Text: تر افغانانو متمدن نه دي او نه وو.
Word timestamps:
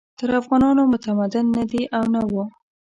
تر 0.19 0.29
افغانانو 0.41 0.83
متمدن 0.93 1.45
نه 1.57 1.63
دي 1.71 1.83
او 1.97 2.03
نه 2.13 2.21
وو. 2.31 2.43